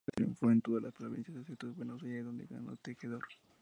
Roca 0.03 0.15
triunfó 0.15 0.49
en 0.49 0.61
todas 0.63 0.81
las 0.81 0.93
provincias, 0.95 1.37
excepto 1.37 1.71
Buenos 1.75 2.01
Aires 2.01 2.25
donde 2.25 2.47
ganó 2.49 2.75
Tejedor. 2.77 3.21